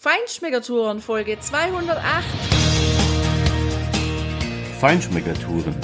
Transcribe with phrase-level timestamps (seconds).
[0.00, 2.24] Feinschmeckertouren Folge 208.
[4.78, 5.74] Feinschmeckertouren.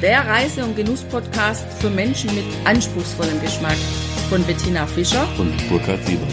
[0.00, 3.76] Der Reise- und Genuss-Podcast für Menschen mit anspruchsvollem Geschmack
[4.30, 6.32] von Bettina Fischer und Burkhard Siebert.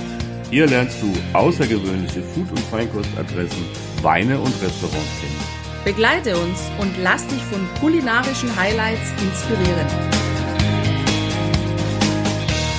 [0.51, 3.65] Hier lernst du außergewöhnliche Food- und Feinkostadressen,
[4.01, 5.83] Weine und Restaurants kennen.
[5.83, 9.87] Begleite uns und lass dich von kulinarischen Highlights inspirieren.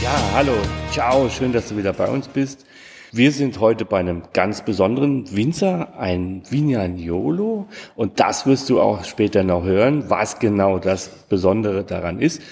[0.03, 0.55] Ja, hallo,
[0.91, 2.65] ciao, schön, dass du wieder bei uns bist.
[3.11, 7.67] Wir sind heute bei einem ganz besonderen Winzer, ein Vignaiolo.
[7.97, 12.43] Und das wirst du auch später noch hören, was genau das Besondere daran ist.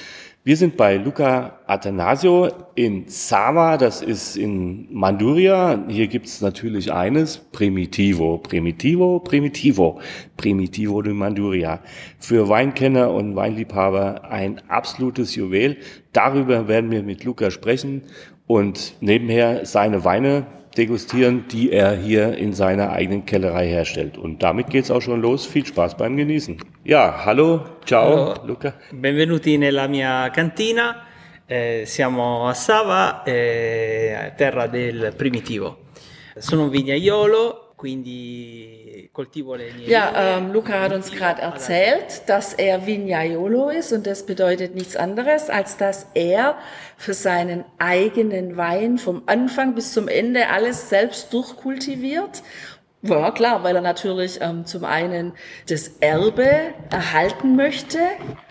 [0.44, 5.84] Wir sind bei Luca Atanasio in Sava, das ist in Manduria.
[5.88, 10.00] Hier gibt's natürlich eines, Primitivo, Primitivo, Primitivo,
[10.36, 11.80] Primitivo de Manduria.
[12.18, 15.78] Für Weinkenner und Weinliebhaber ein absolutes Juwel.
[16.12, 18.02] Darüber werden wir mit Luca sprechen
[18.46, 20.46] und nebenher seine Weine
[20.76, 24.18] degustieren, die er hier in seiner eigenen Kellerei herstellt.
[24.18, 25.46] Und damit geht's auch schon los.
[25.46, 26.58] Viel Spaß beim Genießen.
[26.84, 28.74] Ja, hallo, ciao, Allora, Luca.
[28.92, 31.02] Benvenuti nella mia cantina.
[31.46, 35.78] Eh, siamo a Sava, eh, terra del primitivo.
[36.36, 37.65] Sono un vignaiolo,
[39.86, 44.96] Ja, ähm, Luca hat uns gerade erzählt, dass er Vignaiolo ist und das bedeutet nichts
[44.96, 46.56] anderes, als dass er
[46.96, 52.42] für seinen eigenen Wein vom Anfang bis zum Ende alles selbst durchkultiviert.
[53.02, 55.34] Ja, klar, weil er natürlich ähm, zum einen
[55.68, 57.98] das Erbe erhalten möchte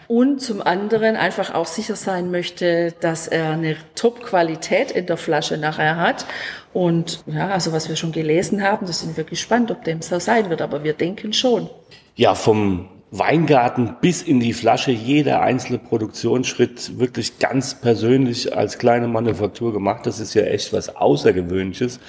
[0.08, 5.58] und zum anderen einfach auch sicher sein möchte, dass er eine Top-Qualität in der Flasche
[5.58, 6.26] nachher hat.
[6.74, 10.20] Und ja, also was wir schon gelesen haben, das sind wir gespannt, ob dem so
[10.20, 11.70] sein wird, aber wir denken schon.
[12.16, 19.08] Ja, vom Weingarten bis in die Flasche, jeder einzelne Produktionsschritt wirklich ganz persönlich als kleine
[19.08, 20.06] Manufaktur gemacht.
[20.06, 22.00] Das ist ja echt was Außergewöhnliches,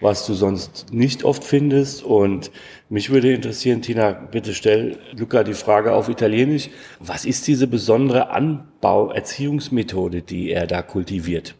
[0.00, 2.02] was du sonst nicht oft findest.
[2.02, 2.50] Und
[2.88, 6.70] mich würde interessieren, Tina, bitte stell Luca die Frage auf Italienisch.
[6.98, 11.54] Was ist diese besondere Anbau-Erziehungsmethode, die er da kultiviert?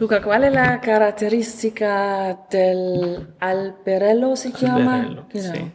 [0.00, 4.94] Luca, qual è la caratteristica del alberello si chiama?
[4.94, 5.54] Alberello, Genau.
[5.54, 5.70] sì.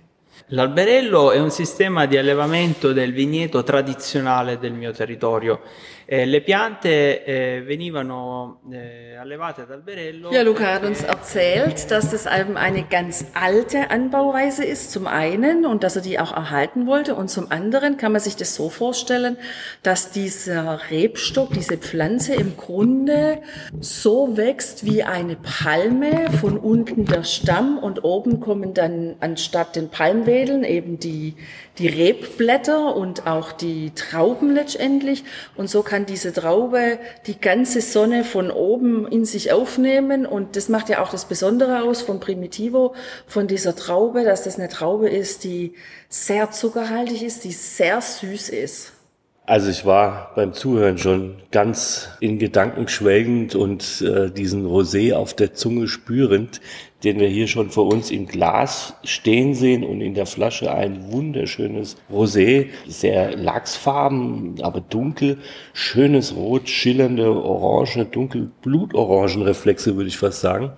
[0.48, 5.62] L'alberello è un sistema di allevamento del vigneto tradizionale del mio territorio.
[6.06, 10.34] Eh, le piante eh, venivano eh, allevate ad alberello.
[10.34, 15.66] Ja, Luca hat uns erzählt, dass das eben eine ganz alte Anbauweise ist, zum einen,
[15.66, 17.16] und dass er die auch erhalten wollte.
[17.16, 19.38] Und zum anderen kann man sich das so vorstellen,
[19.82, 23.42] dass dieser Rebstock, diese Pflanze im Grunde
[23.80, 29.88] so wächst wie eine Palme, von unten der Stamm und oben kommen dann anstatt den
[29.88, 31.36] Palmwedeln eben die,
[31.78, 35.24] die Rebblätter und auch die Trauben letztendlich.
[35.56, 40.26] Und so kann diese Traube die ganze Sonne von oben in sich aufnehmen.
[40.26, 42.96] Und das macht ja auch das Besondere aus vom Primitivo,
[43.28, 45.74] von dieser Traube, dass das eine Traube ist, die
[46.10, 48.94] sehr zuckerhaltig ist, die sehr süß ist.
[49.46, 55.34] Also ich war beim Zuhören schon ganz in Gedanken schwelgend und äh, diesen Rosé auf
[55.34, 56.62] der Zunge spürend,
[57.04, 61.12] den wir hier schon vor uns im Glas stehen sehen und in der Flasche ein
[61.12, 65.40] wunderschönes Rosé, sehr lachsfarben, aber dunkel,
[65.74, 70.72] schönes Rot, schillernde Orange, dunkel Blutorangenreflexe würde ich fast sagen.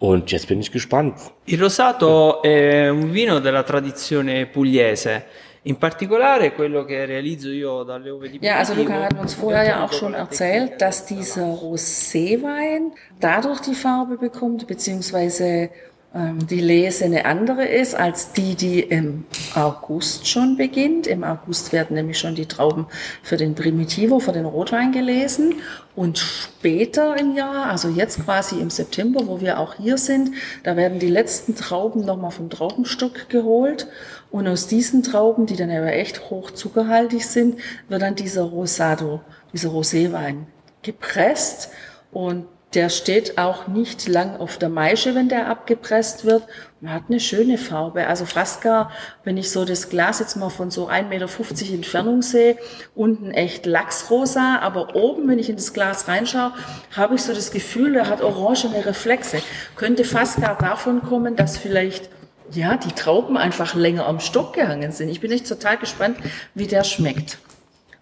[0.00, 1.14] Und jetzt bin ich gespannt.
[1.44, 5.24] Il rosato è un vino della tradizione pugliese.
[5.62, 9.66] In particolare quello che realizzo io dalle uve di Ja, also Luca hat uns vorher
[9.66, 15.68] ja auch schon erzählt, dass dieser Roséwein dadurch die Farbe bekommt, beziehungsweise
[16.12, 21.06] die Lese eine andere ist als die, die im August schon beginnt.
[21.06, 22.86] Im August werden nämlich schon die Trauben
[23.22, 25.54] für den Primitivo, für den Rotwein gelesen.
[25.94, 30.32] Und später im Jahr, also jetzt quasi im September, wo wir auch hier sind,
[30.64, 33.86] da werden die letzten Trauben nochmal vom Traubenstock geholt.
[34.32, 39.20] Und aus diesen Trauben, die dann aber echt hoch zuckerhaltig sind, wird dann dieser Rosado,
[39.52, 40.46] dieser Roséwein
[40.82, 41.70] gepresst.
[42.10, 46.44] Und der steht auch nicht lang auf der Maische, wenn der abgepresst wird.
[46.80, 48.06] Man hat eine schöne Farbe.
[48.06, 48.92] Also fast gar,
[49.24, 52.56] wenn ich so das Glas jetzt mal von so 1,50 Meter Entfernung sehe,
[52.94, 56.52] unten echt Lachsrosa, aber oben, wenn ich in das Glas reinschaue,
[56.96, 59.42] habe ich so das Gefühl, der hat orangene Reflexe.
[59.74, 62.08] Könnte fast gar davon kommen, dass vielleicht
[62.52, 65.08] ja, die Trauben einfach länger am Stock gehangen sind.
[65.08, 66.18] Ich bin echt total gespannt,
[66.54, 67.38] wie der schmeckt.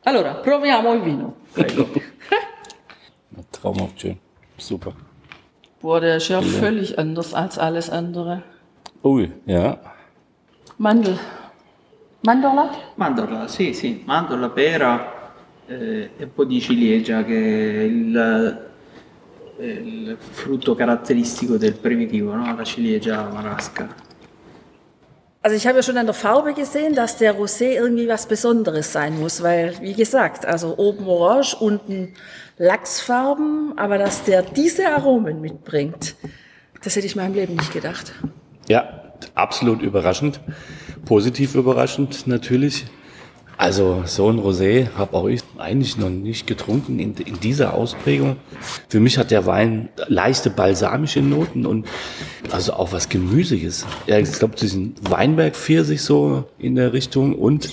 [0.04, 1.36] Allora, proviamo il vino.
[3.52, 4.18] Traumhaft schön.
[4.58, 4.92] Super.
[5.80, 8.42] Boah, der ist ja völlig anders als alles andere.
[9.02, 9.78] Ui, ja.
[10.76, 11.18] Mandel.
[12.22, 12.70] Mandorla?
[12.96, 15.32] Mandorla, sì, sì, mandorla, pera
[15.66, 18.70] eh, e un po' di ciliegia che è il,
[19.58, 22.56] il frutto caratteristico del primitivo, no?
[22.56, 24.07] la ciliegia marasca.
[25.40, 28.92] Also ich habe ja schon an der Farbe gesehen, dass der Rosé irgendwie was Besonderes
[28.92, 32.14] sein muss, weil, wie gesagt, also oben orange, unten
[32.58, 36.16] Lachsfarben, aber dass der diese Aromen mitbringt,
[36.82, 38.12] das hätte ich meinem Leben nicht gedacht.
[38.68, 40.40] Ja, absolut überraschend.
[41.04, 42.86] Positiv überraschend natürlich.
[43.58, 48.36] Also so ein Rosé habe auch ich eigentlich noch nicht getrunken in, in, dieser Ausprägung.
[48.88, 51.88] Für mich hat der Wein leichte balsamische Noten und
[52.52, 53.84] also auch was Gemüsiges.
[54.06, 57.70] Ja, ich glaube, zwischen Weinberg Pfirsich so in der Richtung und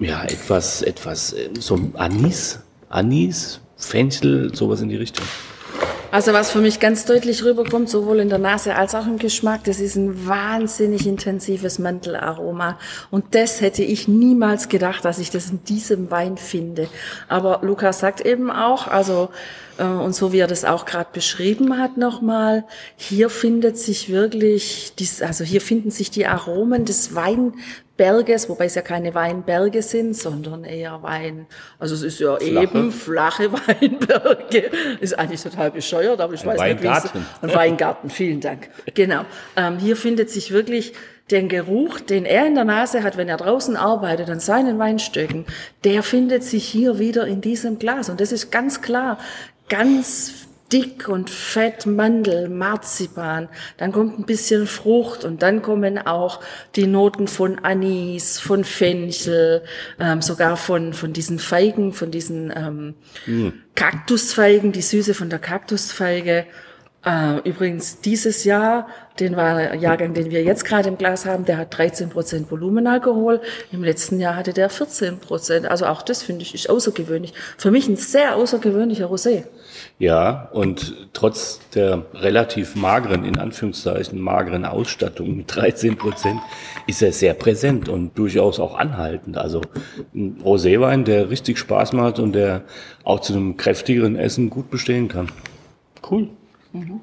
[0.00, 2.58] ja etwas etwas äh, so Anis,
[2.88, 5.24] Anis, Fenchel, sowas in die Richtung.
[6.10, 9.64] Also was für mich ganz deutlich rüberkommt, sowohl in der Nase als auch im Geschmack,
[9.64, 12.78] das ist ein wahnsinnig intensives Mantelaroma.
[13.10, 16.88] Und das hätte ich niemals gedacht, dass ich das in diesem Wein finde.
[17.28, 19.28] Aber Lukas sagt eben auch, also
[19.76, 22.64] äh, und so wie er das auch gerade beschrieben hat nochmal,
[22.96, 27.52] hier findet sich wirklich, also hier finden sich die Aromen des Wein,
[27.98, 31.46] Berges, wobei es ja keine Weinberge sind, sondern eher Wein,
[31.78, 32.62] also es ist ja flache.
[32.62, 34.70] eben flache Weinberge.
[35.00, 37.18] Ist eigentlich total bescheuert, aber ich ein weiß Weingarten.
[37.18, 38.70] nicht, wie es Ein Weingarten, vielen Dank.
[38.94, 39.26] Genau.
[39.56, 40.94] Ähm, hier findet sich wirklich
[41.30, 45.44] den Geruch, den er in der Nase hat, wenn er draußen arbeitet an seinen Weinstöcken,
[45.84, 48.08] der findet sich hier wieder in diesem Glas.
[48.08, 49.18] Und das ist ganz klar,
[49.68, 53.48] ganz dick und fett Mandel, Marzipan,
[53.78, 56.40] dann kommt ein bisschen Frucht und dann kommen auch
[56.76, 59.62] die Noten von Anis, von Fenchel,
[59.98, 62.94] ähm, sogar von, von diesen Feigen, von diesen ähm,
[63.26, 63.52] mhm.
[63.74, 66.46] Kaktusfeigen, die Süße von der Kaktusfeige.
[67.04, 68.88] Äh, übrigens dieses Jahr,
[69.20, 73.40] den war Jahrgang, den wir jetzt gerade im Glas haben, der hat 13 Prozent Volumenalkohol.
[73.72, 75.66] Im letzten Jahr hatte der 14 Prozent.
[75.66, 77.34] Also auch das finde ich ist außergewöhnlich.
[77.56, 79.44] Für mich ein sehr außergewöhnlicher Rosé.
[80.00, 86.40] Ja, und trotz der relativ mageren, in Anführungszeichen mageren Ausstattung mit 13 Prozent,
[86.86, 89.36] ist er sehr präsent und durchaus auch anhaltend.
[89.36, 89.60] Also
[90.14, 92.62] ein Roséwein, der richtig Spaß macht und der
[93.02, 95.32] auch zu einem kräftigeren Essen gut bestehen kann.
[96.08, 96.28] Cool.
[96.72, 97.00] Mhm.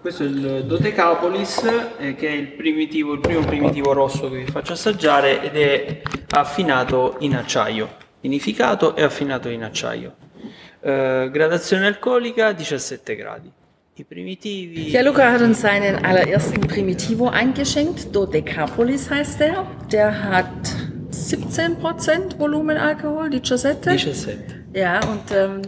[0.00, 1.64] Questo è il Dodecapolis,
[1.98, 6.02] eh, che è il, primitivo, il primo primitivo rosso che vi faccio assaggiare ed è
[6.30, 8.06] affinato in acciaio.
[8.20, 10.14] Vinificato e affinato in acciaio.
[10.80, 13.50] Äh, Gradazione alcolica 17 Gradi.
[13.96, 14.90] Die Primitivi.
[14.90, 18.14] Ja, Luca hat uns seinen allerersten Primitivo eingeschenkt.
[18.14, 19.66] Dodecapolis heißt der.
[19.90, 20.46] Der hat
[21.10, 23.98] 17% Volumenalkohol, die Giuseppe.
[23.98, 24.70] 17.
[24.72, 25.62] Ja, und ähm,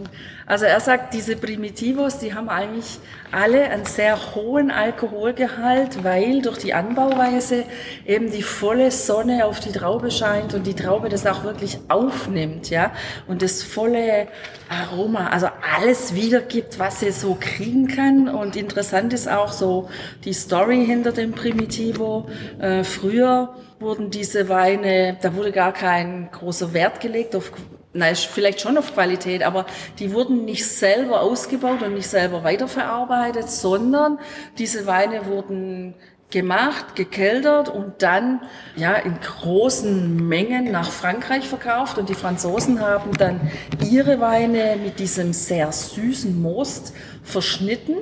[0.51, 2.99] also er sagt, diese Primitivos, die haben eigentlich
[3.31, 7.63] alle einen sehr hohen Alkoholgehalt, weil durch die Anbauweise
[8.05, 12.69] eben die volle Sonne auf die Traube scheint und die Traube das auch wirklich aufnimmt,
[12.69, 12.91] ja,
[13.29, 14.27] und das volle
[14.67, 18.27] Aroma, also alles wiedergibt, was sie so kriegen kann.
[18.27, 19.89] Und interessant ist auch so
[20.25, 22.27] die Story hinter dem Primitivo.
[22.59, 27.53] Äh, früher wurden diese Weine, da wurde gar kein großer Wert gelegt auf
[27.93, 29.65] Nein, vielleicht schon auf Qualität, aber
[29.99, 34.17] die wurden nicht selber ausgebaut und nicht selber weiterverarbeitet, sondern
[34.57, 35.93] diese Weine wurden
[36.29, 38.39] gemacht, gekeltert und dann
[38.77, 41.97] ja in großen Mengen nach Frankreich verkauft.
[41.97, 43.51] Und die Franzosen haben dann
[43.83, 47.97] ihre Weine mit diesem sehr süßen Most verschnitten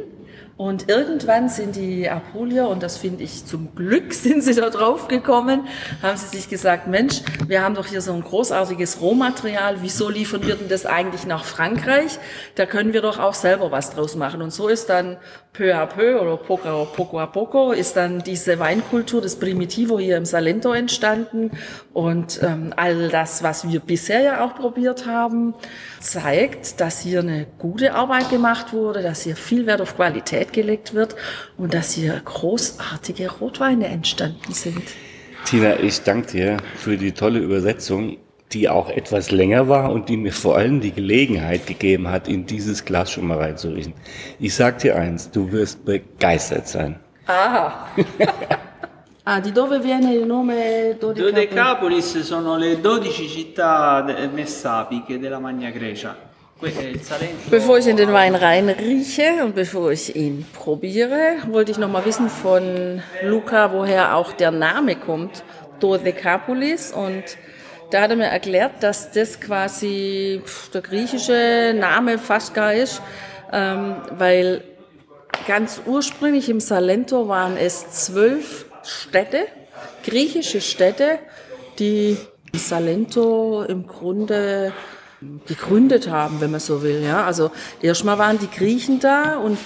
[0.60, 5.08] und irgendwann sind die Apulier, und das finde ich zum Glück, sind sie da drauf
[5.08, 5.70] gekommen,
[6.02, 10.46] haben sie sich gesagt, Mensch, wir haben doch hier so ein großartiges Rohmaterial, wieso liefern
[10.46, 12.20] wir denn das eigentlich nach Frankreich?
[12.56, 14.42] Da können wir doch auch selber was draus machen.
[14.42, 15.16] Und so ist dann
[15.54, 20.18] peu à peu oder poco, poco a poco ist dann diese Weinkultur des Primitivo hier
[20.18, 21.52] im Salento entstanden.
[21.94, 25.56] Und ähm, all das, was wir bisher ja auch probiert haben,
[26.00, 30.94] zeigt, dass hier eine gute Arbeit gemacht wurde, dass hier viel Wert auf Qualität gelegt
[30.94, 31.16] wird
[31.58, 34.84] und dass hier großartige Rotweine entstanden sind.
[35.46, 38.18] Tina, ich danke dir für die tolle Übersetzung,
[38.52, 42.46] die auch etwas länger war und die mir vor allem die Gelegenheit gegeben hat, in
[42.46, 43.94] dieses Glas schon mal reinzuriechen.
[44.40, 47.00] Ich sag dir eins, du wirst begeistert sein.
[47.28, 47.88] Aha.
[49.32, 51.22] Ah, di dove viene il nome Dodecapolis?
[51.22, 54.04] Dodecapolis sono le 12 città
[54.34, 56.29] messapiche della Magna Grecia.
[57.50, 62.04] Bevor ich in den Wein reinrieche und bevor ich ihn probiere, wollte ich noch mal
[62.04, 65.44] wissen von Luca, woher auch der Name kommt,
[65.80, 66.92] Dodecapolis.
[66.92, 67.24] Und
[67.92, 70.42] da hat er mir erklärt, dass das quasi
[70.74, 73.02] der griechische Name fast gar ist,
[73.54, 74.62] ähm, weil
[75.48, 79.48] ganz ursprünglich im Salento waren es zwölf Städte,
[80.04, 81.20] griechische Städte,
[81.80, 82.18] die
[82.54, 84.74] Salento im Grunde
[85.46, 87.02] gegründet haben, wenn man so will.
[87.04, 89.58] Ja, also erstmal waren die Griechen da und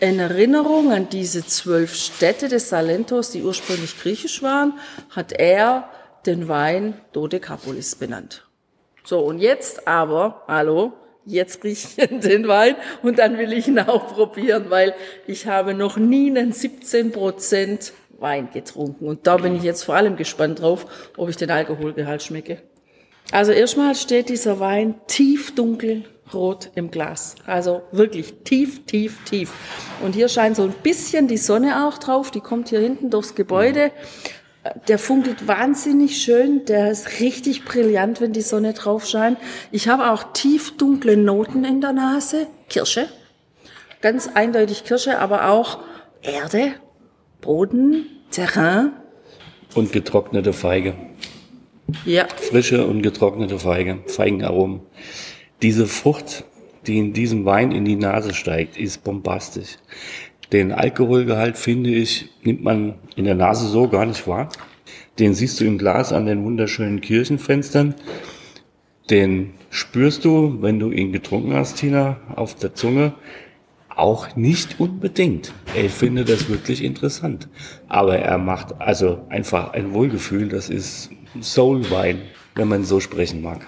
[0.00, 4.74] in Erinnerung an diese zwölf Städte des Salentos, die ursprünglich griechisch waren,
[5.10, 5.90] hat er
[6.24, 8.46] den Wein Dodekapolis benannt.
[9.04, 10.92] So, und jetzt aber, hallo,
[11.24, 14.94] jetzt rieche ich den Wein und dann will ich ihn auch probieren, weil
[15.26, 19.06] ich habe noch nie einen 17 Prozent Wein getrunken.
[19.06, 22.62] Und da bin ich jetzt vor allem gespannt drauf, ob ich den Alkoholgehalt schmecke.
[23.30, 27.34] Also erstmal steht dieser Wein tief dunkelrot im Glas.
[27.46, 29.52] Also wirklich tief, tief, tief.
[30.02, 32.30] Und hier scheint so ein bisschen die Sonne auch drauf.
[32.30, 33.90] Die kommt hier hinten durchs Gebäude.
[34.88, 36.64] Der funkelt wahnsinnig schön.
[36.64, 39.38] Der ist richtig brillant, wenn die Sonne drauf scheint.
[39.72, 42.46] Ich habe auch tief dunkle Noten in der Nase.
[42.70, 43.08] Kirsche.
[44.00, 45.80] Ganz eindeutig Kirsche, aber auch
[46.22, 46.72] Erde,
[47.40, 48.92] Boden, Terrain.
[49.74, 50.94] Und getrocknete Feige.
[52.04, 52.26] Ja.
[52.36, 54.80] Frische und getrocknete Feige, Feigenaromen.
[55.62, 56.44] Diese Frucht,
[56.86, 59.78] die in diesem Wein in die Nase steigt, ist bombastisch.
[60.52, 64.48] Den Alkoholgehalt, finde ich, nimmt man in der Nase so gar nicht wahr.
[65.18, 67.94] Den siehst du im Glas an den wunderschönen Kirchenfenstern.
[69.10, 73.14] Den spürst du, wenn du ihn getrunken hast, Tina, auf der Zunge.
[73.88, 75.52] Auch nicht unbedingt.
[75.74, 77.48] Ich finde das wirklich interessant.
[77.88, 80.48] Aber er macht also einfach ein Wohlgefühl.
[80.48, 81.10] Das ist
[81.42, 82.22] Soulwein,
[82.54, 83.66] wenn man so sprechen mag.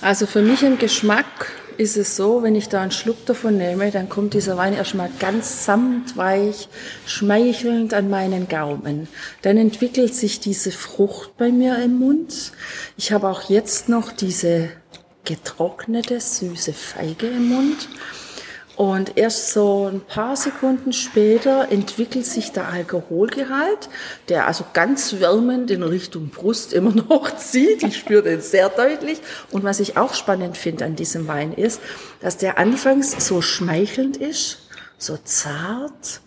[0.00, 3.90] Also für mich im Geschmack ist es so, wenn ich da einen Schluck davon nehme,
[3.90, 6.68] dann kommt dieser Wein erstmal ganz samtweich,
[7.06, 9.08] schmeichelnd an meinen Gaumen.
[9.42, 12.52] Dann entwickelt sich diese Frucht bei mir im Mund.
[12.96, 14.70] Ich habe auch jetzt noch diese
[15.24, 17.88] getrocknete, süße Feige im Mund.
[18.82, 23.88] Und erst so ein paar Sekunden später entwickelt sich der Alkoholgehalt,
[24.28, 27.84] der also ganz wärmend in Richtung Brust immer noch zieht.
[27.84, 29.20] Ich spüre den sehr deutlich.
[29.52, 31.80] Und was ich auch spannend finde an diesem Wein ist,
[32.18, 36.20] dass der anfangs so schmeichelnd ist, so zart.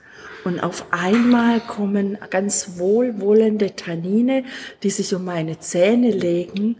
[0.46, 4.46] Und auf einmal kommen ganz wohlwollende Tannine,
[4.82, 6.78] die sich um meine Zähne legen.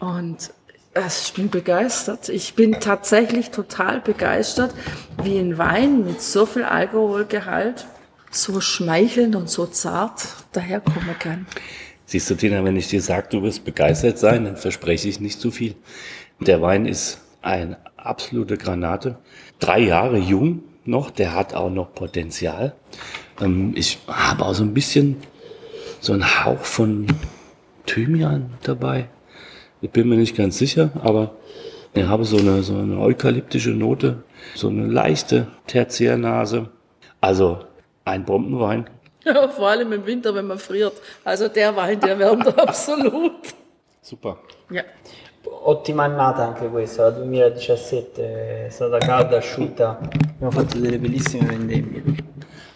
[0.00, 0.50] Und
[0.94, 2.28] ich bin begeistert.
[2.28, 4.74] Ich bin tatsächlich total begeistert,
[5.22, 7.86] wie ein Wein mit so viel Alkoholgehalt
[8.30, 11.46] so schmeichelnd und so zart daherkommen kann.
[12.06, 15.40] Siehst du, Tina, wenn ich dir sage, du wirst begeistert sein, dann verspreche ich nicht
[15.40, 15.74] zu viel.
[16.40, 19.18] Der Wein ist eine absolute Granate.
[19.58, 22.74] Drei Jahre jung noch, der hat auch noch Potenzial.
[23.40, 25.16] Ähm, ich habe auch so ein bisschen
[26.00, 27.06] so einen Hauch von
[27.86, 29.08] Thymian dabei.
[29.84, 31.32] Ich bin mir nicht ganz sicher, aber
[31.92, 34.22] ich habe so eine, so eine eukalyptische Note,
[34.54, 36.70] so eine leichte Tertiärnase.
[37.20, 37.58] Also
[38.06, 38.88] ein Bombenwein.
[39.24, 40.94] Ja, vor allem im Winter, wenn man friert.
[41.22, 43.32] Also der Wein, der wärmt absolut.
[44.00, 44.38] Super.
[44.70, 44.84] Ja.
[45.64, 52.02] Ottima annata anche questa, la 2017 è stata calda, asciutta, abbiamo fatto delle bellissime vendemmie.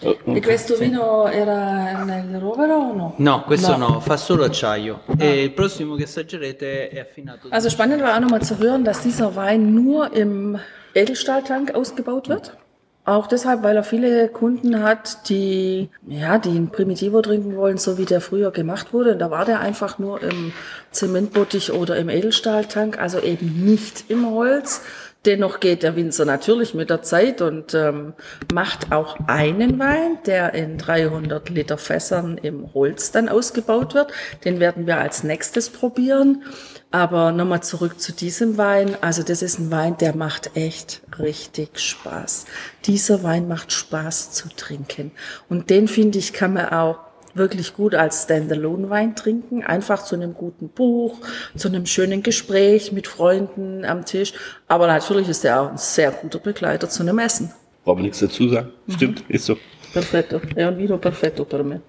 [0.00, 3.14] E questo vino era nel Rovero o no?
[3.16, 5.00] No, questo no, fa solo acciaio.
[5.18, 7.48] E il prossimo che assaggerete è affinato.
[7.50, 10.58] Also spannend war auch nochmal zu hören, dass dieser Wein nur im
[10.94, 12.56] Edelstahltank ausgebaut wird.
[13.04, 17.96] Auch deshalb, weil er viele Kunden hat, die, ja, die einen Primitivo trinken wollen, so
[17.96, 19.16] wie der früher gemacht wurde.
[19.16, 20.52] Da war der einfach nur im
[20.90, 24.82] Zementbottich oder im Edelstahltank, also eben nicht im Holz.
[25.24, 28.14] Dennoch geht der Winzer natürlich mit der Zeit und ähm,
[28.52, 34.12] macht auch einen Wein, der in 300 Liter Fässern im Holz dann ausgebaut wird.
[34.44, 36.44] Den werden wir als nächstes probieren.
[36.90, 38.96] Aber nochmal zurück zu diesem Wein.
[39.02, 42.46] Also das ist ein Wein, der macht echt richtig Spaß.
[42.86, 45.10] Dieser Wein macht Spaß zu trinken.
[45.48, 49.62] Und den finde ich, kann man auch wirklich gut als Standalone-Wein trinken.
[49.64, 51.18] Einfach zu einem guten Buch,
[51.56, 54.32] zu einem schönen Gespräch mit Freunden am Tisch.
[54.66, 57.52] Aber natürlich ist er auch ein sehr guter Begleiter zu einem Essen.
[57.84, 58.70] Brauchen wir nichts dazu sagen.
[58.88, 59.56] Stimmt, ist so.
[59.92, 60.40] Perfetto.
[60.54, 61.80] È un vino perfetto per me.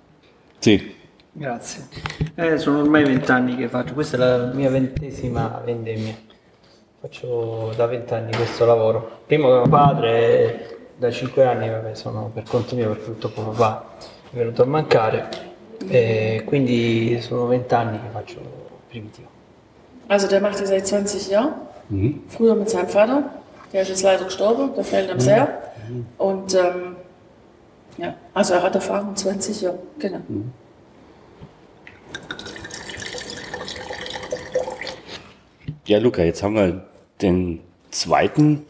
[0.59, 0.95] Sì.
[1.31, 1.87] Grazie.
[2.35, 6.15] Eh, sono ormai vent'anni che faccio, questa è la mia ventesima vendemmia.
[7.01, 9.21] Faccio da vent'anni questo lavoro.
[9.25, 14.17] Prima con mio padre, da cinque anni vabbè, sono per conto mio perché purtroppo papà
[14.31, 15.29] è venuto a mancare.
[15.87, 18.39] E quindi sono vent'anni che faccio
[18.89, 19.27] primitivo.
[20.07, 21.53] Also der macht das seit 20 Jahren.
[21.89, 22.23] Mhm.
[22.27, 23.23] Früher mit seinem Vater.
[23.71, 25.71] Der ist jetzt leider gestorben, der fällt am sehr.
[26.17, 26.95] Und ähm,
[27.97, 30.19] ja, also er hat Erfahrung 20 Jahre, genau.
[35.85, 36.85] Ja, Luca, jetzt haben wir
[37.21, 38.65] den zweiten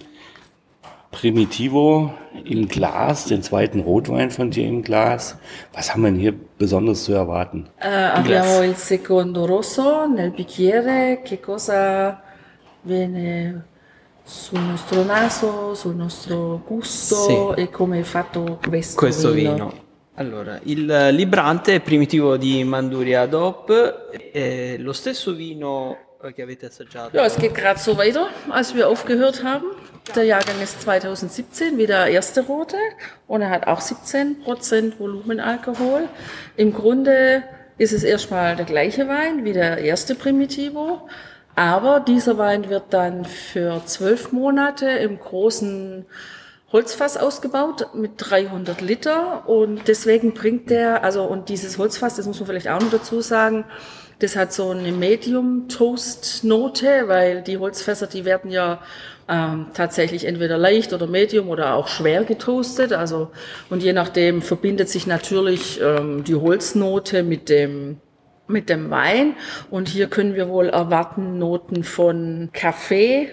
[1.20, 2.14] Primitivo
[2.46, 5.38] im Glas, den zweiten Rotwein von dir im Glas.
[5.74, 7.68] Was haben wir denn hier besonders zu erwarten?
[7.82, 12.22] Eh, abbiamo il secondo rosso nel bicchiere, che cosa
[12.84, 13.66] viene
[14.24, 17.62] sul nostro naso, sul nostro gusto Sì.
[17.64, 19.74] e come è fatto questo, Questo vino.
[20.14, 23.72] Allora, il Librante è primitivo di Manduria DOP,
[24.32, 25.98] è lo stesso vino
[26.34, 27.16] che avete assaggiato.
[27.16, 29.66] Ja, es geht gerade so weiter, als wir aufgehört haben.
[30.16, 32.78] Der Jahrgang ist 2017, wie der erste rote.
[33.28, 36.10] Und er hat auch 17% Volumenalkohol.
[36.58, 37.44] Im Grunde
[37.78, 41.08] ist es erstmal der gleiche Wein wie der erste Primitivo.
[41.56, 46.06] Aber dieser Wein wird dann für zwölf Monate im großen
[46.72, 52.40] Holzfass ausgebaut mit 300 Liter und deswegen bringt der, also und dieses Holzfass, das muss
[52.40, 53.66] man vielleicht auch noch dazu sagen,
[54.20, 58.80] das hat so eine Medium-Toast-Note, weil die Holzfässer, die werden ja
[59.30, 62.92] ähm, tatsächlich entweder leicht oder medium oder auch schwer getoastet.
[62.94, 63.32] Also
[63.70, 67.98] und je nachdem verbindet sich natürlich ähm, die Holznote mit dem
[68.48, 69.36] mit dem Wein
[69.70, 73.30] und hier können wir wohl erwarten Noten von Kaffee,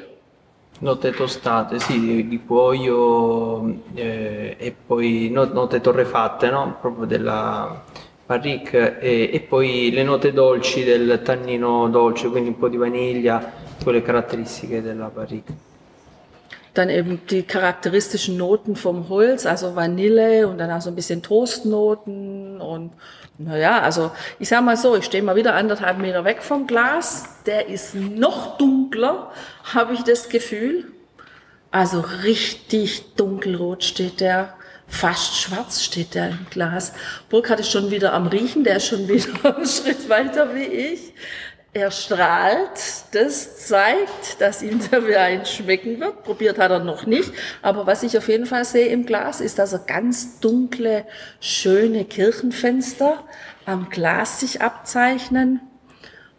[0.78, 6.76] Note tostate, sì, di, cuoio eh, e poi no- note torrefatte, no?
[6.78, 7.82] Proprio della
[8.26, 13.52] barrique e, e poi le note dolci del tannino dolce, quindi un po' di vaniglia,
[13.82, 15.54] quelle caratteristiche della barrique.
[16.72, 21.22] Dann eben die charakteristischen Noten vom Holz, also Vanille und dann auch so ein bisschen
[21.22, 22.92] Toastnoten und
[23.38, 27.24] naja, also ich sag mal so, ich stehe mal wieder anderthalb Meter weg vom Glas,
[27.46, 29.30] der ist noch dunkler,
[29.74, 30.84] habe ich das Gefühl.
[31.70, 34.54] Also richtig dunkelrot steht der,
[34.86, 36.92] fast schwarz steht der im Glas.
[37.28, 41.12] Burkhard ist schon wieder am Riechen, der ist schon wieder einen Schritt weiter wie ich.
[41.72, 42.80] Er strahlt,
[43.12, 46.22] das zeigt, dass ihm der Wein schmecken wird.
[46.24, 47.30] Probiert hat er noch nicht.
[47.60, 51.04] Aber was ich auf jeden Fall sehe im Glas, ist, dass er ganz dunkle,
[51.38, 53.22] schöne Kirchenfenster
[53.66, 55.60] am Glas sich abzeichnen.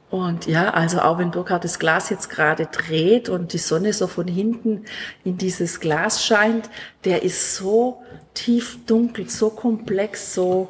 [0.10, 4.08] Und ja, also auch wenn Burkhard das Glas jetzt gerade dreht und die Sonne so
[4.08, 4.86] von hinten
[5.24, 6.70] in dieses Glas scheint,
[7.04, 8.02] der ist so
[8.38, 10.70] tief dunkel, so komplex, so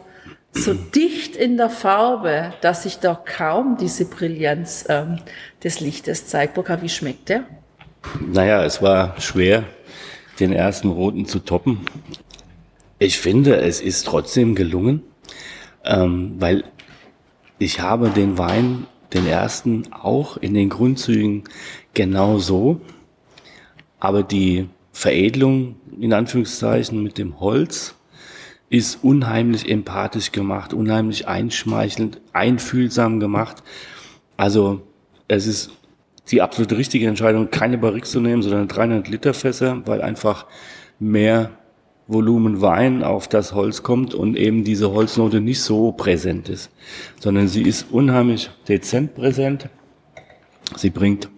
[0.53, 5.19] so dicht in der Farbe, dass sich da kaum diese Brillanz ähm,
[5.63, 6.55] des Lichtes zeigt.
[6.55, 7.45] Burkhard, wie schmeckt der?
[8.19, 9.65] Naja, es war schwer,
[10.39, 11.81] den ersten roten zu toppen.
[12.99, 15.03] Ich finde, es ist trotzdem gelungen,
[15.83, 16.63] ähm, weil
[17.59, 21.43] ich habe den Wein, den ersten, auch in den Grundzügen
[21.93, 22.81] genau so,
[23.99, 27.93] aber die Veredelung, in Anführungszeichen, mit dem Holz,
[28.71, 33.61] ist unheimlich empathisch gemacht, unheimlich einschmeichelnd, einfühlsam gemacht.
[34.37, 34.81] Also
[35.27, 35.69] es ist
[36.31, 40.47] die absolute richtige Entscheidung, keine Barrique zu nehmen, sondern 300 Liter Fässer, weil einfach
[40.97, 41.51] mehr
[42.07, 46.71] Volumen Wein auf das Holz kommt und eben diese Holznote nicht so präsent ist,
[47.19, 49.69] sondern sie ist unheimlich dezent präsent.
[50.75, 51.29] Sie bringt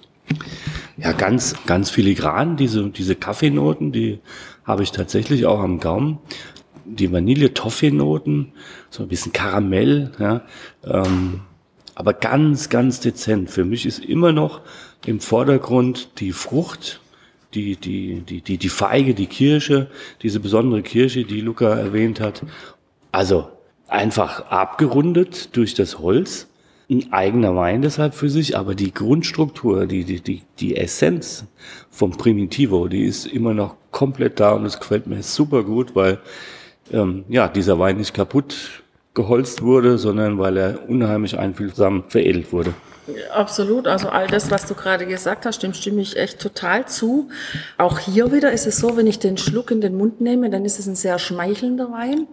[1.02, 4.20] ja ganz, ganz filigran diese, diese Kaffeenoten, die
[4.64, 6.20] habe ich tatsächlich auch am Gaumen
[6.90, 8.54] die Vanille-Toffee-Noten,
[8.90, 10.42] so ein bisschen Karamell, ja,
[10.84, 11.42] ähm,
[11.96, 13.50] aber ganz, ganz dezent.
[13.50, 14.62] Für mich ist immer noch
[15.06, 17.02] im Vordergrund die Frucht,
[17.54, 19.88] die, die, die, die, die Feige, die Kirsche,
[20.22, 22.44] diese besondere Kirsche, die Luca erwähnt hat.
[23.12, 23.50] Also
[23.88, 26.48] einfach abgerundet durch das Holz.
[26.92, 31.46] Ein eigener Wein deshalb für sich, aber die Grundstruktur, die, die, die, die Essenz
[31.92, 36.18] vom Primitivo, die ist immer noch komplett da und es gefällt mir super gut, weil
[36.92, 42.74] ähm, ja, dieser Wein nicht kaputt geholzt wurde, sondern weil er unheimlich einfühlsam veredelt wurde.
[43.34, 47.30] Absolut, also all das, was du gerade gesagt hast, dem stimme ich echt total zu.
[47.78, 50.66] Auch hier wieder ist es so, wenn ich den Schluck in den Mund nehme, dann
[50.66, 52.28] ist es ein sehr schmeichelnder Wein,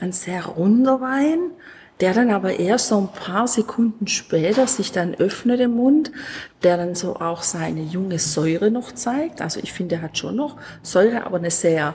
[0.00, 1.52] ein sehr runder Wein,
[2.00, 6.12] der dann aber erst so ein paar Sekunden später sich dann öffnet im Mund,
[6.62, 9.40] der dann so auch seine junge Säure noch zeigt.
[9.40, 11.94] Also ich finde, er hat schon noch Säure, aber eine sehr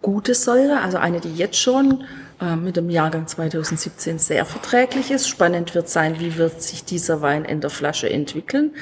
[0.00, 2.04] gute Säure, also eine, die jetzt schon
[2.40, 5.28] äh, mit dem Jahrgang 2017 sehr verträglich ist.
[5.28, 8.74] Spannend wird sein, wie wird sich dieser Wein in der Flasche entwickeln,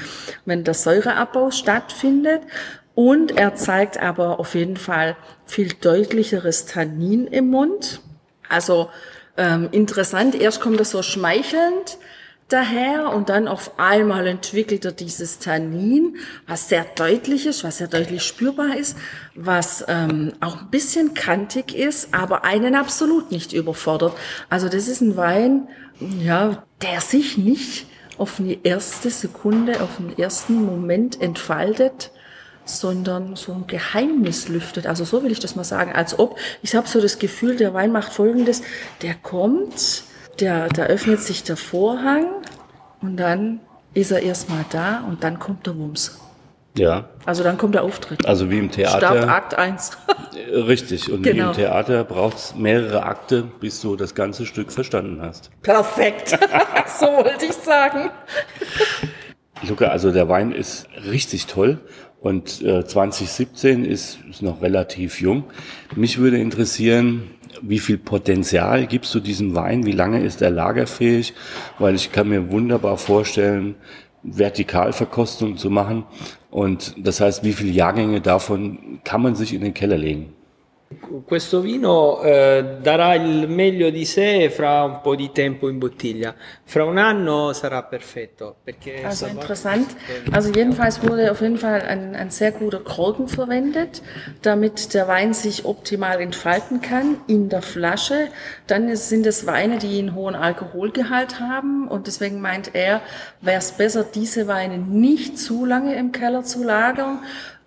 [0.44, 2.42] wenn der Säureabbau stattfindet.
[2.94, 8.00] Und er zeigt aber auf jeden Fall viel deutlicheres Tannin im Mund.
[8.48, 8.90] Also
[9.36, 11.98] ähm, interessant, erst kommt er so schmeichelnd
[12.52, 16.16] daher und dann auf einmal entwickelt er dieses Tannin,
[16.46, 18.96] was sehr deutlich ist, was sehr deutlich spürbar ist,
[19.34, 24.14] was ähm, auch ein bisschen kantig ist, aber einen absolut nicht überfordert.
[24.50, 25.68] Also das ist ein Wein,
[26.20, 27.86] ja, der sich nicht
[28.18, 32.10] auf die erste Sekunde, auf den ersten Moment entfaltet,
[32.64, 34.86] sondern so ein Geheimnis lüftet.
[34.86, 37.74] Also so will ich das mal sagen, als ob, ich habe so das Gefühl, der
[37.74, 38.62] Wein macht Folgendes,
[39.02, 40.04] der kommt,
[40.40, 42.26] der, da öffnet sich der Vorhang
[43.00, 43.60] und dann
[43.94, 46.18] ist er erstmal da und dann kommt der Wumms.
[46.76, 47.10] Ja.
[47.26, 48.24] Also dann kommt der Auftritt.
[48.24, 48.96] Also wie im Theater.
[48.98, 49.90] Start Akt 1.
[50.52, 51.12] Richtig.
[51.12, 51.44] Und Genau.
[51.44, 55.50] wie im Theater braucht es mehrere Akte, bis du das ganze Stück verstanden hast.
[55.62, 56.30] Perfekt.
[56.98, 58.10] so wollte ich sagen.
[59.68, 61.78] Luca, also der Wein ist richtig toll
[62.22, 65.44] und äh, 2017 ist, ist noch relativ jung.
[65.96, 67.30] Mich würde interessieren,
[67.60, 69.84] wie viel Potenzial gibst du diesem Wein?
[69.84, 71.34] Wie lange ist er lagerfähig?
[71.80, 73.74] Weil ich kann mir wunderbar vorstellen,
[74.22, 76.04] Vertikalverkostung zu machen.
[76.50, 80.32] Und das heißt, wie viele Jahrgänge davon kann man sich in den Keller legen?
[81.26, 86.34] Questo vino eh, darà il meglio di sé fra un po' di tempo in bottiglia.
[86.64, 88.56] Fra un anno sarà perfetto.
[89.04, 89.94] Also interessant.
[90.30, 94.02] Also jedenfalls wurde auf jeden Fall ein, ein sehr guter Korken verwendet,
[94.42, 98.28] damit der Wein sich optimal entfalten kann in der Flasche.
[98.66, 103.00] Dann sind es Weine, die einen hohen Alkoholgehalt haben und deswegen meint er,
[103.40, 107.20] wäre es besser, diese Weine nicht zu lange im Keller zu lagern.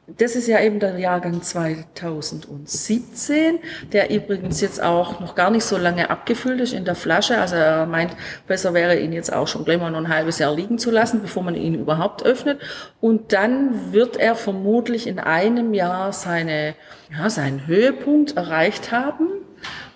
[0.08, 3.58] Das ist ja eben der Jahrgang 2017,
[3.91, 7.39] der übrigens jetzt auch noch gar nicht so lange abgefüllt ist in der Flasche.
[7.39, 8.15] Also er meint,
[8.46, 11.24] besser wäre ihn jetzt auch schon gleich mal noch ein halbes Jahr liegen zu lassen,
[11.24, 12.62] bevor man ihn überhaupt öffnet.
[13.02, 16.76] Und dann wird er vermutlich in einem Jahr seine,
[17.12, 19.28] ja, seinen Höhepunkt erreicht haben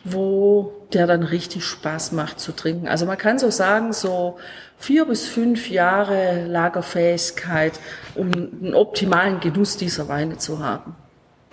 [0.03, 2.87] wo der dann richtig Spaß macht zu trinken.
[2.87, 4.37] Also man kann so sagen, so
[4.79, 7.79] vier bis fünf Jahre Lagerfähigkeit,
[8.15, 10.95] um einen optimalen Genuss dieser Weine zu haben.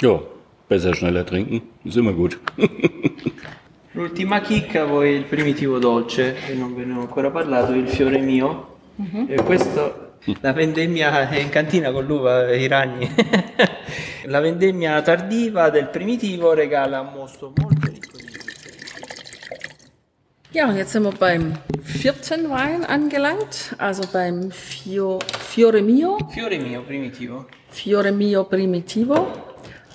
[0.01, 0.21] Ja,
[0.69, 2.39] besser schneller trinken, ist immer gut.
[3.95, 8.19] L'ultima chicca, poi il primitivo dolce, che non ve ne ho ancora parlato, il fiore
[8.19, 8.75] mio.
[9.27, 13.11] E questo, la vendemmia è in cantina con l'uva e i ragni.
[14.27, 18.27] la vendemmia tardiva del primitivo regala un mosto molto ricco di
[20.53, 21.53] Ja, und jetzt sind wir beim
[22.07, 26.16] vierten Wein angelangt, also beim Fio, Fiore Mio.
[26.31, 27.47] Fiore mio primitivo.
[27.69, 29.27] Fiore Mio Primitivo.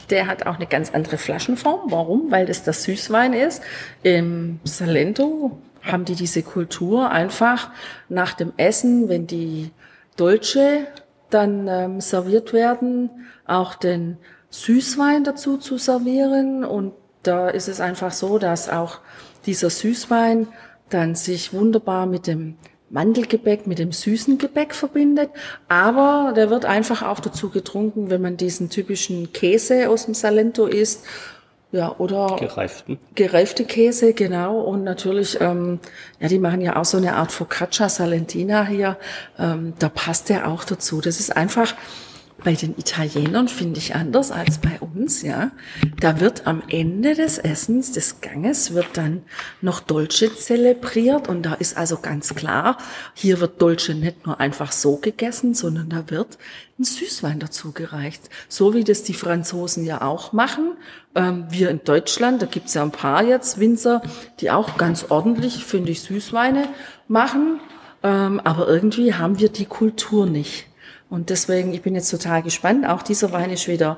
[0.10, 1.89] Der hat auch eine ganz andere Flaschenform.
[1.89, 2.30] Warum?
[2.30, 3.63] Weil das der Süßwein ist.
[4.04, 7.69] Im Salento haben die diese Kultur einfach
[8.10, 9.71] nach dem Essen, wenn die
[10.17, 10.88] Dolce
[11.30, 13.10] dann ähm, serviert werden,
[13.45, 14.17] auch den
[14.50, 16.65] Süßwein dazu zu servieren.
[16.65, 16.91] Und
[17.24, 19.00] da ist es einfach so, dass auch
[19.45, 20.47] dieser Süßwein
[20.93, 22.56] dann sich wunderbar mit dem
[22.89, 25.30] Mandelgebäck, mit dem süßen Gebäck verbindet.
[25.67, 30.65] Aber der wird einfach auch dazu getrunken, wenn man diesen typischen Käse aus dem Salento
[30.65, 31.06] isst.
[31.73, 32.99] Ja, oder Gereiften.
[33.15, 34.60] gereifte Käse, genau.
[34.60, 35.80] Und natürlich, ähm,
[36.19, 38.97] ja, die machen ja auch so eine Art Focaccia Salentina hier.
[39.39, 40.99] Ähm, da passt der auch dazu.
[40.99, 41.73] Das ist einfach
[42.43, 45.51] bei den Italienern, finde ich, anders als bei uns, ja.
[45.99, 49.23] Da wird am Ende des Essens, des Ganges, wird dann
[49.62, 51.27] noch Dolce zelebriert.
[51.27, 52.77] Und da ist also ganz klar,
[53.13, 56.38] hier wird Dolce nicht nur einfach so gegessen, sondern da wird
[56.80, 58.30] ein Süßwein dazu gereicht.
[58.49, 60.73] So wie das die Franzosen ja auch machen.
[61.13, 64.01] Ähm, wir in Deutschland, da gibt's ja ein paar jetzt Winzer,
[64.39, 66.67] die auch ganz ordentlich, finde ich, Süßweine
[67.08, 67.60] machen.
[68.04, 70.70] Ähm, aber irgendwie haben wir die Kultur nicht.
[71.12, 72.88] Und deswegen, ich bin jetzt total gespannt.
[72.88, 73.97] Auch dieser Wein ist wieder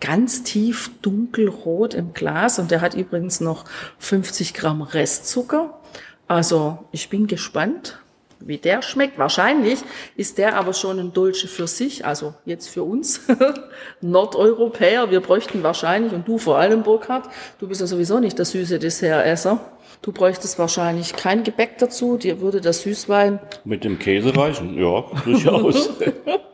[0.00, 3.64] ganz tief dunkelrot im Glas und der hat übrigens noch
[3.98, 5.80] 50 Gramm Restzucker.
[6.28, 7.98] Also ich bin gespannt,
[8.38, 9.18] wie der schmeckt.
[9.18, 9.80] Wahrscheinlich
[10.14, 13.22] ist der aber schon ein Dulce für sich, also jetzt für uns
[14.00, 15.10] Nordeuropäer.
[15.10, 18.78] Wir bräuchten wahrscheinlich, und du vor allem, Burkhard, du bist ja sowieso nicht der süße
[18.78, 19.58] Dessertesser.
[20.00, 25.04] Du bräuchtest wahrscheinlich kein Gebäck dazu, dir würde der Süßwein Mit dem Käse reichen, ja,
[25.24, 25.90] durchaus.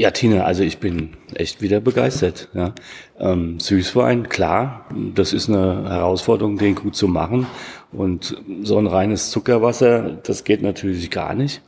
[0.00, 2.48] ja, Tina, also ich bin echt wieder begeistert.
[2.54, 2.74] Ja.
[3.18, 7.46] Ähm, Süßwein, klar, das ist eine Herausforderung, den gut zu machen.
[7.92, 11.60] Und so ein reines Zuckerwasser, das geht natürlich gar nicht.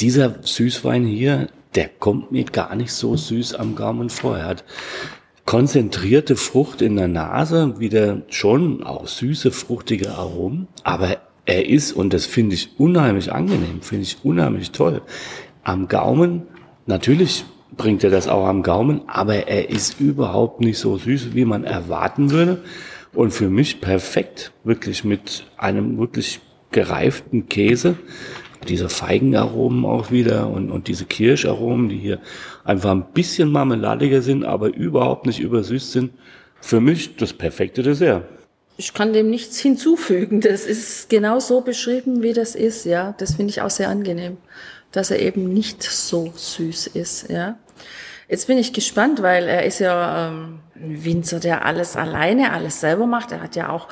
[0.00, 4.38] Dieser Süßwein hier, der kommt mir gar nicht so süß am Gaumen vor.
[4.38, 4.64] Er hat
[5.44, 12.14] konzentrierte Frucht in der Nase, wieder schon auch süße, fruchtige Aromen, aber er ist, und
[12.14, 15.02] das finde ich unheimlich angenehm, finde ich unheimlich toll,
[15.64, 16.44] am Gaumen,
[16.86, 17.44] natürlich
[17.78, 21.64] bringt er das auch am Gaumen, aber er ist überhaupt nicht so süß, wie man
[21.64, 22.62] erwarten würde.
[23.14, 27.96] Und für mich perfekt, wirklich mit einem wirklich gereiften Käse,
[28.68, 32.20] diese Feigenaromen auch wieder und, und diese Kirscharomen, die hier
[32.64, 36.12] einfach ein bisschen marmeladiger sind, aber überhaupt nicht übersüßt sind.
[36.60, 38.24] Für mich das perfekte Dessert.
[38.76, 40.40] Ich kann dem nichts hinzufügen.
[40.40, 43.14] Das ist genau so beschrieben, wie das ist, ja.
[43.18, 44.36] Das finde ich auch sehr angenehm,
[44.92, 47.56] dass er eben nicht so süß ist, ja.
[48.28, 52.80] Jetzt bin ich gespannt, weil er ist ja, ähm, ein Winzer, der alles alleine, alles
[52.80, 53.32] selber macht.
[53.32, 53.88] Er hat ja auch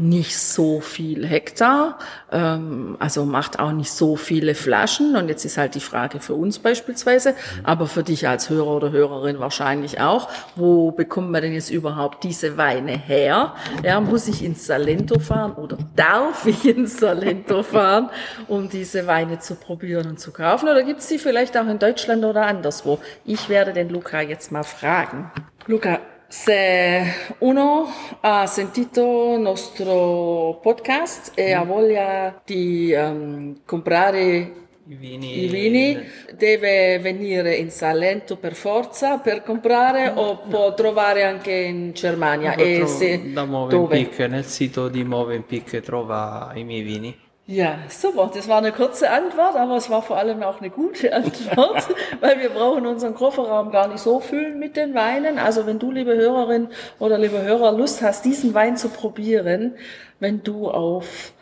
[0.00, 1.98] nicht so viel Hektar,
[2.32, 5.16] ähm, also macht auch nicht so viele Flaschen.
[5.16, 8.92] Und jetzt ist halt die Frage für uns beispielsweise, aber für dich als Hörer oder
[8.92, 13.54] Hörerin wahrscheinlich auch, wo bekommt man denn jetzt überhaupt diese Weine her?
[13.82, 18.10] Ja, muss ich ins Salento fahren oder darf ich ins Salento fahren,
[18.48, 20.68] um diese Weine zu probieren und zu kaufen?
[20.68, 23.00] Oder gibt es die vielleicht auch in Deutschland oder anderswo?
[23.24, 25.30] Ich werde den Luca jetzt mal fragen.
[25.66, 25.98] Luca,
[26.32, 27.02] Se
[27.38, 27.88] uno
[28.20, 35.98] ha sentito il nostro podcast e ha voglia di um, comprare I vini, i vini,
[36.32, 42.54] deve venire in Salento per forza per comprare o può trovare anche in Germania?
[42.54, 43.44] E Tro- se, da?
[43.44, 47.18] Movenpick, nel sito di Movenpick trova i miei vini.
[47.50, 48.30] Ja, super.
[48.32, 51.84] Das war eine kurze Antwort, aber es war vor allem auch eine gute Antwort,
[52.20, 55.36] weil wir brauchen unseren Kofferraum gar nicht so füllen mit den Weinen.
[55.36, 56.68] Also wenn du, liebe Hörerin
[57.00, 59.74] oder liebe Hörer, Lust hast, diesen Wein zu probieren,
[60.20, 61.32] wenn du auf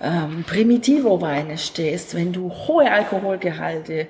[0.00, 4.06] ähm, Primitivo-Weine stehst, wenn du hohe Alkoholgehalte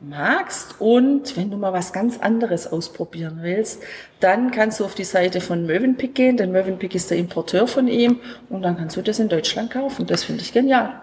[0.00, 3.82] magst und wenn du mal was ganz anderes ausprobieren willst,
[4.20, 7.88] dann kannst du auf die Seite von Mövenpick gehen, denn Mövenpick ist der Importeur von
[7.88, 10.06] ihm und dann kannst du das in Deutschland kaufen.
[10.06, 11.00] Das finde ich genial.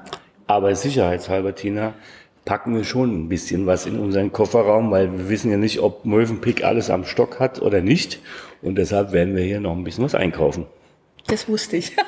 [0.47, 1.93] Aber sicherheitshalber, Tina,
[2.45, 6.05] packen wir schon ein bisschen was in unseren Kofferraum, weil wir wissen ja nicht, ob
[6.05, 8.19] Mövenpick alles am Stock hat oder nicht.
[8.61, 10.65] Und deshalb werden wir hier noch ein bisschen was einkaufen.
[11.27, 11.95] Das wusste ich.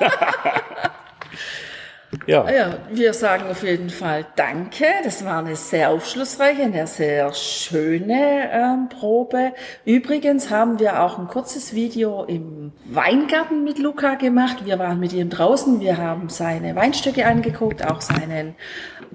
[2.26, 4.86] Ja, Ja, wir sagen auf jeden Fall Danke.
[5.04, 9.52] Das war eine sehr aufschlussreiche, eine sehr schöne ähm, Probe.
[9.84, 14.64] Übrigens haben wir auch ein kurzes Video im Weingarten mit Luca gemacht.
[14.64, 15.80] Wir waren mit ihm draußen.
[15.80, 18.56] Wir haben seine Weinstöcke angeguckt, auch seinen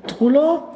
[0.07, 0.74] Trullo.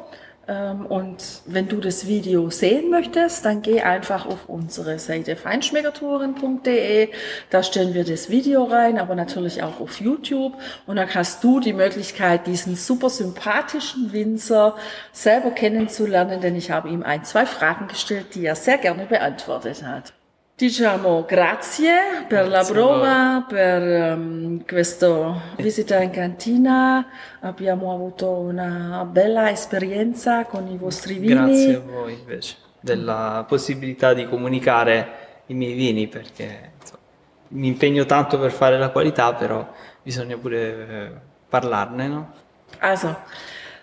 [0.50, 7.10] Ähm, Und wenn du das Video sehen möchtest, dann geh einfach auf unsere Seite feinschmeckertouren.de.
[7.50, 10.54] Da stellen wir das Video rein, aber natürlich auch auf YouTube.
[10.86, 14.76] Und dann hast du die Möglichkeit, diesen super sympathischen Winzer
[15.12, 19.84] selber kennenzulernen, denn ich habe ihm ein, zwei Fragen gestellt, die er sehr gerne beantwortet
[19.84, 20.12] hat.
[20.60, 27.06] Diciamo grazie per la Grazie a prova, per ehm, questa visita in cantina.
[27.40, 31.32] Abbiamo avuto una bella esperienza con i vostri vini.
[31.32, 37.02] Grazie a voi invece della possibilità di comunicare i miei vini perché insomma,
[37.48, 39.66] mi impegno tanto per fare la qualità, però
[40.02, 41.10] bisogna pure eh,
[41.48, 42.32] parlarne, no?
[42.80, 43.16] Also,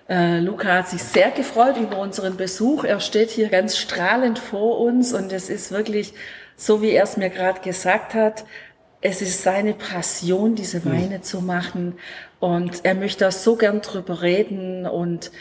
[0.07, 2.83] äh, Luca hat sich sehr gefreut über unseren Besuch.
[2.83, 6.13] Er steht hier ganz strahlend vor uns und es ist wirklich,
[6.57, 8.43] so wie er es mir gerade gesagt hat,
[8.99, 11.97] es ist seine Passion, diese Weine zu machen
[12.39, 15.31] und er möchte da so gern drüber reden und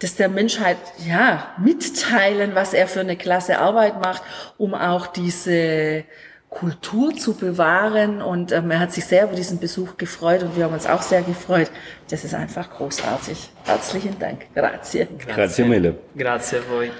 [0.00, 4.22] das der Menschheit ja mitteilen, was er für eine klasse Arbeit macht,
[4.56, 6.04] um auch diese
[6.48, 8.22] Kultur zu bewahren.
[8.22, 11.02] Und ähm, er hat sich sehr über diesen Besuch gefreut und wir haben uns auch
[11.02, 11.70] sehr gefreut.
[12.08, 13.50] Das ist einfach großartig.
[13.64, 14.46] Herzlichen Dank.
[14.54, 15.06] Grazie.
[15.26, 15.96] Grazie mille.
[16.16, 16.90] Grazie a voi.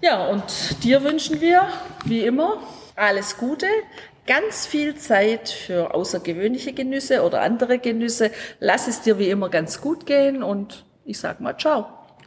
[0.00, 1.68] Ja, und dir wünschen wir,
[2.04, 2.58] wie immer,
[2.98, 3.66] alles Gute.
[4.26, 8.30] Ganz viel Zeit für außergewöhnliche Genüsse oder andere Genüsse.
[8.60, 11.86] Lass es dir wie immer ganz gut gehen und ich sag mal ciao.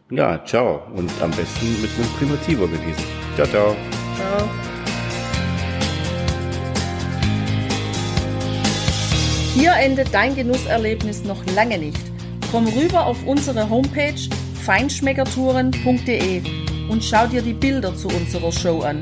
[0.10, 0.82] Ja, ciao.
[0.96, 3.06] Und am besten mit einem Primitivo genießen.
[3.36, 3.76] Ciao, ciao.
[4.16, 4.50] Ciao.
[9.54, 12.02] Hier endet dein Genusserlebnis noch lange nicht.
[12.52, 14.20] Komm rüber auf unsere Homepage
[14.66, 16.42] feinschmeckertouren.de
[16.90, 19.02] und schau dir die Bilder zu unserer Show an.